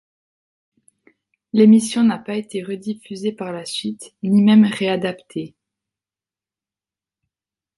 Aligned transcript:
L'émission 1.53 2.03
n'a 2.03 2.17
pas 2.17 2.33
été 2.33 2.63
rediffusée 2.63 3.31
par 3.33 3.51
la 3.51 3.65
suite, 3.65 4.15
ni 4.23 4.41
même 4.41 4.65
réadaptée. 4.65 5.53